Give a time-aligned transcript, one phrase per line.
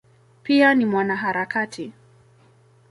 [0.43, 1.93] Pia ni mwanaharakati.